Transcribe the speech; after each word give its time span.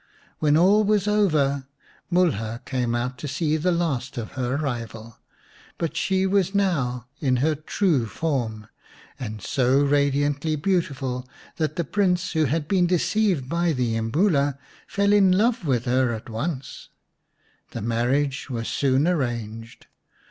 When 0.39 0.57
all 0.57 0.83
was 0.83 1.07
over, 1.07 1.67
Mulha 2.09 2.61
came 2.65 2.95
out 2.95 3.19
to 3.19 3.27
see 3.27 3.55
the 3.55 3.71
last 3.71 4.17
of 4.17 4.31
her 4.31 4.57
rival. 4.57 5.19
But 5.77 5.95
she 5.95 6.25
was 6.25 6.55
now 6.55 7.05
in 7.19 7.35
her 7.35 7.53
true 7.53 8.07
form, 8.07 8.65
and 9.19 9.43
so 9.43 9.79
radiantly 9.83 10.55
beautiful 10.55 11.29
that 11.57 11.75
the 11.75 11.83
Prince 11.83 12.31
who 12.31 12.45
had 12.45 12.67
been 12.67 12.87
deceived 12.87 13.47
by 13.47 13.73
the 13.73 13.93
Imbula 13.95 14.57
fell 14.87 15.13
in 15.13 15.33
love 15.33 15.67
with 15.67 15.85
her 15.85 16.13
at 16.13 16.31
once. 16.31 16.89
The 17.69 17.81
marriage 17.83 18.49
was 18.49 18.67
soon 18.67 19.07
arranged. 19.07 19.85